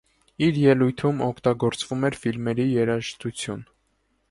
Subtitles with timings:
[0.45, 3.65] Իր ելույթում օգտագործվում էր ֆիլմերի երաժշտություն։